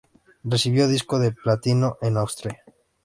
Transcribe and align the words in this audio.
Recibió 0.43 0.87
disco 0.87 1.19
de 1.19 1.31
platino 1.31 1.99
en 2.01 2.17
Austria. 2.17 2.63